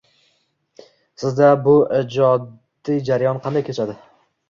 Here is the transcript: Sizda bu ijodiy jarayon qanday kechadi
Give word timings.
Sizda 1.25 1.51
bu 1.69 1.75
ijodiy 2.01 3.07
jarayon 3.11 3.47
qanday 3.49 3.69
kechadi 3.73 4.01